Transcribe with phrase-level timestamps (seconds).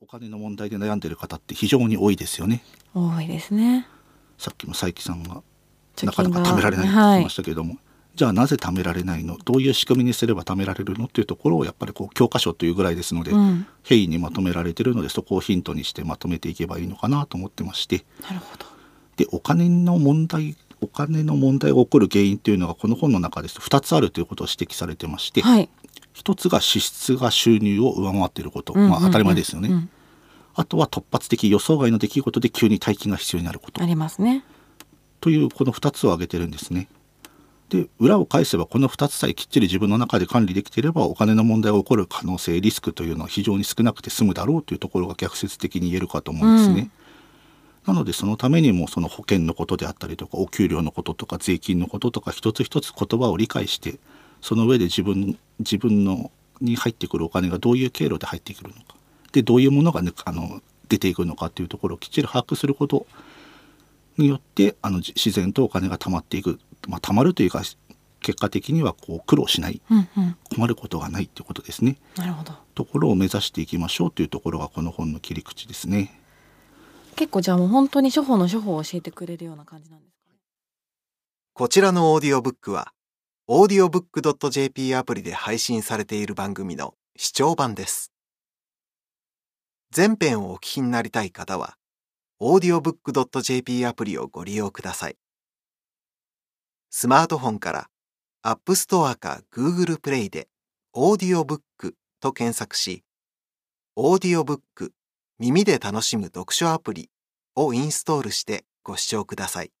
[0.00, 2.62] お金の問題で悩んでる方って非常に多いですよね。
[2.94, 3.88] 多いですね。
[4.38, 5.42] さっきも佐伯さんが
[5.96, 7.78] 貯なかなか貯められないってはい言ってましたけれども、
[8.14, 9.36] じゃあなぜ貯められないの？
[9.38, 13.66] どういう仕組みにすれば貯められるのっていうところをやっぱりこう教科書というぐらいですので、うん。
[13.82, 18.66] 平易にまとめられてるのでそこをヒントにしてまとめていけばいいのかなと思ってましてなるほど。
[19.16, 25.68] でお金の問題お金の問題が起こる原因っていうのがこの本の中ですと2つあるということを指摘されてまして、はい。
[26.18, 29.88] 一つが支出が収入を上回っていること、うんうんうんまあ、当たり前ですよね、うん
[30.54, 34.42] あとは突発的予想外の出来事で急に大金が必要になることありますね。
[35.20, 36.88] というこの2つを挙げてるんですね。
[37.68, 46.90] で裏を返せばこの2つさえきっちり自分の中で管理できていればお金の問題が起こる可能性リスクというのは非常に少なくて済むだろうというところが逆説的に言えるかと思うんですね。
[47.86, 54.00] なのでそのためにもその保険のことであったりとかお給料のこととか税金のこととか一つ一つ言葉を理解して
[54.40, 56.30] その上で自分自分の
[56.60, 58.96] に入ってくるお金がどういう経路で入ってくるのか
[59.32, 63.06] でどういうものが、ね、あの出ていくのかというところをきっちり把握すること
[64.16, 67.62] によってあのじ自然とお金が貯まっていく、まあ、貯まるというか
[68.20, 70.36] 結果的にはこう苦労しないうんうん。
[70.54, 72.52] 困ることがないということですねなるほど。
[72.74, 76.18] ところを目指していきましょうというところがこの本の切り口ですね。
[77.16, 80.38] 結構じゃあもう本当に処方の処方を教えてくれるような感じなんですかね。
[81.52, 82.92] こちらのオーディオブックは、
[83.50, 88.12] audiobook.jp アプリで配信されている番組の視聴版です。
[89.90, 91.78] 全編をお聞きになりたい方は、
[92.42, 95.16] audiobook.jp アプリをご利用ください。
[96.90, 97.88] スマートフォンから
[98.44, 100.48] App Store か Google Play で
[100.94, 103.02] audiobook と検索し、
[103.96, 104.90] audiobook
[105.38, 107.08] 耳で楽しむ読書アプリ
[107.54, 109.72] をインストールしてご視聴ください。